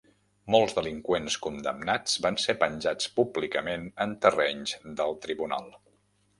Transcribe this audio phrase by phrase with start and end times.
[0.53, 5.73] Molts delinqüents condemnats van ser penjats públicament en terrenys del tribunal.